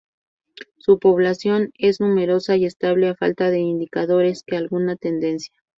[0.79, 5.53] Su población es numerosa y estable a falta de indicadores que alguna tendencia.